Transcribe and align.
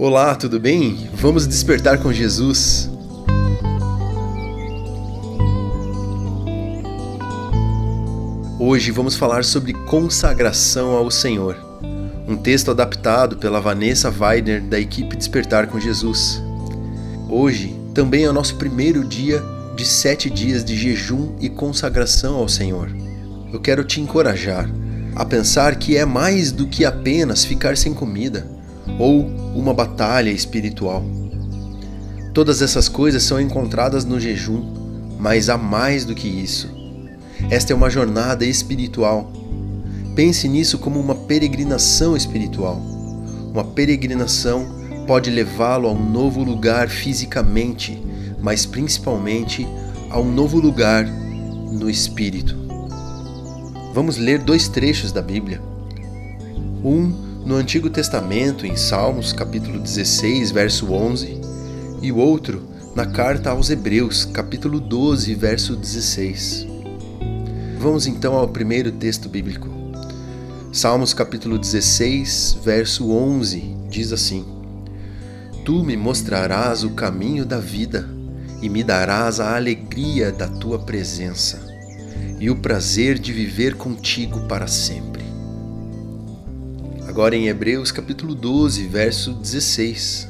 Olá, 0.00 0.36
tudo 0.36 0.60
bem? 0.60 1.10
Vamos 1.12 1.44
despertar 1.44 1.98
com 1.98 2.12
Jesus. 2.12 2.88
Hoje 8.60 8.92
vamos 8.92 9.16
falar 9.16 9.42
sobre 9.42 9.72
consagração 9.72 10.92
ao 10.92 11.10
Senhor, 11.10 11.56
um 12.28 12.36
texto 12.36 12.70
adaptado 12.70 13.38
pela 13.38 13.60
Vanessa 13.60 14.08
Weidner 14.08 14.62
da 14.62 14.78
equipe 14.78 15.16
Despertar 15.16 15.66
com 15.66 15.80
Jesus. 15.80 16.40
Hoje 17.28 17.74
também 17.92 18.22
é 18.22 18.30
o 18.30 18.32
nosso 18.32 18.54
primeiro 18.54 19.02
dia 19.02 19.42
de 19.74 19.84
sete 19.84 20.30
dias 20.30 20.64
de 20.64 20.76
jejum 20.76 21.34
e 21.40 21.48
consagração 21.48 22.36
ao 22.36 22.48
Senhor. 22.48 22.88
Eu 23.52 23.58
quero 23.58 23.82
te 23.82 24.00
encorajar 24.00 24.70
a 25.16 25.24
pensar 25.24 25.74
que 25.74 25.96
é 25.96 26.04
mais 26.04 26.52
do 26.52 26.68
que 26.68 26.84
apenas 26.84 27.44
ficar 27.44 27.76
sem 27.76 27.92
comida 27.92 28.57
ou 28.98 29.26
uma 29.54 29.72
batalha 29.72 30.30
espiritual. 30.30 31.04
Todas 32.34 32.62
essas 32.62 32.88
coisas 32.88 33.22
são 33.22 33.40
encontradas 33.40 34.04
no 34.04 34.20
jejum, 34.20 34.62
mas 35.18 35.48
há 35.48 35.56
mais 35.56 36.04
do 36.04 36.14
que 36.14 36.28
isso. 36.28 36.68
Esta 37.50 37.72
é 37.72 37.76
uma 37.76 37.90
jornada 37.90 38.44
espiritual. 38.44 39.32
Pense 40.14 40.48
nisso 40.48 40.78
como 40.78 40.98
uma 41.00 41.14
peregrinação 41.14 42.16
espiritual. 42.16 42.76
Uma 43.52 43.64
peregrinação 43.64 44.66
pode 45.06 45.30
levá-lo 45.30 45.88
a 45.88 45.92
um 45.92 46.10
novo 46.10 46.42
lugar 46.42 46.88
fisicamente, 46.88 48.02
mas 48.40 48.66
principalmente 48.66 49.66
a 50.10 50.20
um 50.20 50.30
novo 50.30 50.60
lugar 50.60 51.06
no 51.06 51.88
espírito. 51.88 52.56
Vamos 53.94 54.16
ler 54.16 54.40
dois 54.40 54.68
trechos 54.68 55.12
da 55.12 55.22
Bíblia. 55.22 55.60
Um 56.84 57.27
no 57.48 57.56
Antigo 57.56 57.88
Testamento, 57.88 58.66
em 58.66 58.76
Salmos, 58.76 59.32
capítulo 59.32 59.80
16, 59.80 60.50
verso 60.50 60.92
11, 60.92 61.40
e 62.02 62.12
o 62.12 62.18
outro 62.18 62.68
na 62.94 63.06
carta 63.06 63.48
aos 63.48 63.70
Hebreus, 63.70 64.26
capítulo 64.26 64.78
12, 64.78 65.34
verso 65.34 65.74
16. 65.74 66.66
Vamos 67.78 68.06
então 68.06 68.34
ao 68.34 68.46
primeiro 68.48 68.92
texto 68.92 69.30
bíblico. 69.30 69.66
Salmos 70.70 71.14
capítulo 71.14 71.58
16, 71.58 72.58
verso 72.62 73.10
11, 73.10 73.76
diz 73.88 74.12
assim: 74.12 74.44
Tu 75.64 75.82
me 75.82 75.96
mostrarás 75.96 76.84
o 76.84 76.90
caminho 76.90 77.46
da 77.46 77.58
vida 77.58 78.06
e 78.60 78.68
me 78.68 78.84
darás 78.84 79.40
a 79.40 79.56
alegria 79.56 80.30
da 80.30 80.48
tua 80.48 80.80
presença 80.80 81.66
e 82.38 82.50
o 82.50 82.56
prazer 82.56 83.18
de 83.18 83.32
viver 83.32 83.74
contigo 83.74 84.46
para 84.46 84.66
sempre. 84.66 85.27
Agora 87.18 87.34
em 87.34 87.48
Hebreus 87.48 87.90
capítulo 87.90 88.32
12, 88.32 88.86
verso 88.86 89.32
16. 89.32 90.28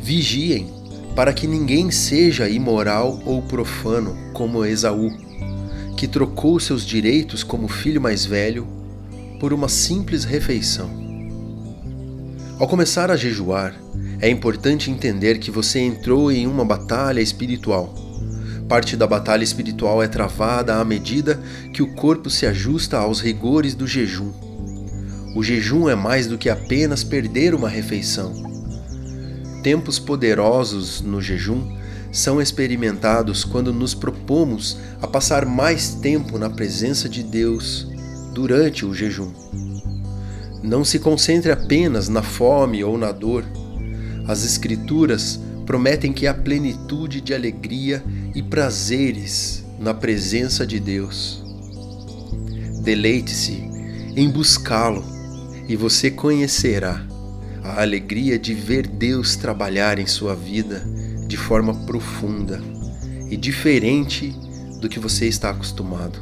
Vigiem 0.00 0.72
para 1.16 1.32
que 1.32 1.44
ninguém 1.48 1.90
seja 1.90 2.48
imoral 2.48 3.20
ou 3.26 3.42
profano 3.42 4.16
como 4.32 4.64
Esaú, 4.64 5.10
que 5.96 6.06
trocou 6.06 6.60
seus 6.60 6.86
direitos 6.86 7.42
como 7.42 7.66
filho 7.66 8.00
mais 8.00 8.24
velho 8.24 8.64
por 9.40 9.52
uma 9.52 9.68
simples 9.68 10.22
refeição. 10.22 10.88
Ao 12.56 12.68
começar 12.68 13.10
a 13.10 13.16
jejuar, 13.16 13.74
é 14.20 14.30
importante 14.30 14.88
entender 14.88 15.40
que 15.40 15.50
você 15.50 15.80
entrou 15.80 16.30
em 16.30 16.46
uma 16.46 16.64
batalha 16.64 17.20
espiritual. 17.20 17.92
Parte 18.68 18.96
da 18.96 19.04
batalha 19.04 19.42
espiritual 19.42 20.00
é 20.00 20.06
travada 20.06 20.76
à 20.76 20.84
medida 20.84 21.42
que 21.74 21.82
o 21.82 21.92
corpo 21.96 22.30
se 22.30 22.46
ajusta 22.46 22.98
aos 22.98 23.20
rigores 23.20 23.74
do 23.74 23.84
jejum. 23.84 24.48
O 25.34 25.44
jejum 25.44 25.88
é 25.88 25.94
mais 25.94 26.26
do 26.26 26.36
que 26.36 26.50
apenas 26.50 27.04
perder 27.04 27.54
uma 27.54 27.68
refeição. 27.68 28.32
Tempos 29.62 29.98
poderosos 29.98 31.00
no 31.00 31.22
jejum 31.22 31.76
são 32.10 32.42
experimentados 32.42 33.44
quando 33.44 33.72
nos 33.72 33.94
propomos 33.94 34.78
a 35.00 35.06
passar 35.06 35.46
mais 35.46 35.90
tempo 35.94 36.36
na 36.36 36.50
presença 36.50 37.08
de 37.08 37.22
Deus 37.22 37.86
durante 38.34 38.84
o 38.84 38.92
jejum. 38.92 39.30
Não 40.64 40.84
se 40.84 40.98
concentre 40.98 41.52
apenas 41.52 42.08
na 42.08 42.22
fome 42.22 42.82
ou 42.82 42.98
na 42.98 43.12
dor. 43.12 43.44
As 44.26 44.44
Escrituras 44.44 45.38
prometem 45.64 46.12
que 46.12 46.26
há 46.26 46.34
plenitude 46.34 47.20
de 47.20 47.32
alegria 47.32 48.02
e 48.34 48.42
prazeres 48.42 49.64
na 49.78 49.94
presença 49.94 50.66
de 50.66 50.80
Deus. 50.80 51.44
Deleite-se 52.82 53.62
em 54.16 54.28
buscá-lo 54.28 55.19
e 55.70 55.76
você 55.76 56.10
conhecerá 56.10 57.00
a 57.62 57.80
alegria 57.80 58.36
de 58.36 58.52
ver 58.52 58.88
Deus 58.88 59.36
trabalhar 59.36 60.00
em 60.00 60.06
sua 60.06 60.34
vida 60.34 60.82
de 61.28 61.36
forma 61.36 61.72
profunda 61.86 62.60
e 63.30 63.36
diferente 63.36 64.34
do 64.80 64.88
que 64.88 64.98
você 64.98 65.28
está 65.28 65.50
acostumado. 65.50 66.18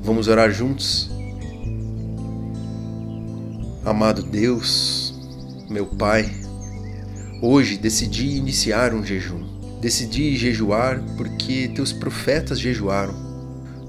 Vamos 0.00 0.28
orar 0.28 0.52
juntos? 0.52 1.10
Amado 3.84 4.22
Deus, 4.22 5.12
meu 5.68 5.86
Pai, 5.86 6.30
hoje 7.42 7.76
decidi 7.76 8.36
iniciar 8.36 8.94
um 8.94 9.04
jejum. 9.04 9.44
Decidi 9.80 10.36
jejuar 10.36 11.02
porque 11.16 11.66
teus 11.74 11.92
profetas 11.92 12.60
jejuaram, 12.60 13.14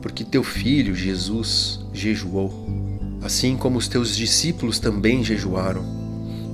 porque 0.02 0.24
teu 0.24 0.44
filho 0.44 0.96
Jesus 0.96 1.80
jejuou 1.94 2.89
assim 3.22 3.58
como 3.58 3.78
os 3.78 3.88
teus 3.88 4.16
discípulos 4.16 4.80
também 4.80 5.24
jejuaram, 5.24 5.84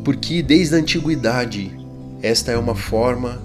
porque 0.04 0.42
desde 0.42 0.76
a 0.76 0.80
antiguidade 0.80 1.72
esta 2.22 2.52
é 2.52 2.58
uma 2.58 2.76
forma 2.76 3.42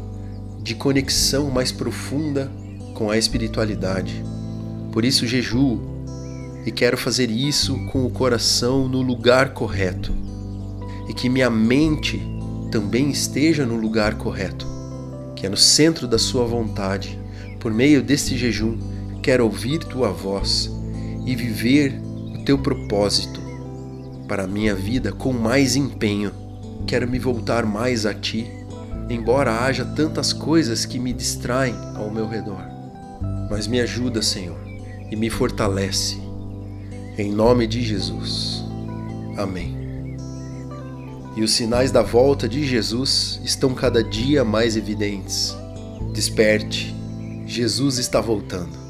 de 0.62 0.75
conexão 0.75 1.50
mais 1.50 1.72
profunda 1.72 2.50
com 2.94 3.10
a 3.10 3.19
espiritualidade. 3.19 4.25
Por 4.92 5.04
isso 5.04 5.26
jejuo 5.26 5.81
e 6.64 6.70
quero 6.70 6.97
fazer 6.97 7.31
isso 7.31 7.78
com 7.86 8.04
o 8.04 8.10
coração 8.10 8.88
no 8.88 9.00
lugar 9.00 9.54
correto 9.54 10.12
e 11.08 11.14
que 11.14 11.28
minha 11.28 11.50
mente 11.50 12.20
também 12.70 13.10
esteja 13.10 13.66
no 13.66 13.76
lugar 13.76 14.14
correto, 14.14 14.66
que 15.34 15.47
é 15.47 15.48
no 15.48 15.56
centro 15.56 16.06
da 16.06 16.19
Sua 16.19 16.44
vontade. 16.44 17.19
Por 17.58 17.72
meio 17.72 18.02
deste 18.02 18.37
jejum, 18.37 18.78
quero 19.22 19.44
ouvir 19.44 19.81
Tua 19.81 20.12
voz 20.12 20.70
e 21.26 21.34
viver 21.34 22.00
teu 22.50 22.59
propósito 22.59 23.41
para 24.27 24.43
a 24.43 24.47
minha 24.49 24.75
vida 24.75 25.12
com 25.12 25.33
mais 25.33 25.77
empenho. 25.77 26.33
Quero 26.84 27.09
me 27.09 27.16
voltar 27.16 27.65
mais 27.65 28.05
a 28.05 28.12
ti, 28.12 28.50
embora 29.09 29.61
haja 29.61 29.84
tantas 29.84 30.33
coisas 30.33 30.84
que 30.84 30.99
me 30.99 31.12
distraem 31.12 31.77
ao 31.94 32.11
meu 32.11 32.28
redor. 32.28 32.61
Mas 33.49 33.69
me 33.69 33.81
ajuda, 33.81 34.21
Senhor, 34.21 34.59
e 35.09 35.15
me 35.15 35.31
fortalece. 35.31 36.21
Em 37.16 37.31
nome 37.31 37.69
de 37.69 37.83
Jesus. 37.83 38.65
Amém. 39.37 40.19
E 41.37 41.43
os 41.44 41.53
sinais 41.53 41.93
da 41.93 42.03
volta 42.03 42.49
de 42.49 42.67
Jesus 42.67 43.41
estão 43.44 43.75
cada 43.75 44.03
dia 44.03 44.44
mais 44.44 44.77
evidentes. 44.77 45.56
Desperte, 46.12 46.93
Jesus 47.47 47.99
está 47.99 48.21
voltando. 48.21 48.90